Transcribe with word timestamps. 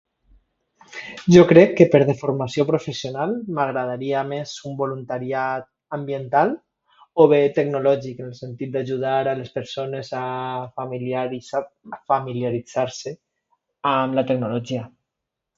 Jo 1.33 1.41
crec 1.49 1.73
que 1.79 1.85
per 1.95 1.99
deformació 2.09 2.63
professional 2.69 3.35
m'agradaria 3.57 4.23
més 4.29 4.53
un 4.69 4.79
voluntariat 4.79 5.67
ambiental 5.99 6.55
o 7.25 7.27
bé 7.35 7.41
tecnològic 7.59 8.25
en 8.25 8.31
el 8.31 8.33
sentit 8.39 8.73
d'ajudar 8.79 9.15
les 9.41 9.53
persones 9.61 10.11
a 10.23 10.25
familiaritzar-se 12.11 13.15
amb 13.95 14.21
la 14.21 14.27
tecnologia. 14.35 14.85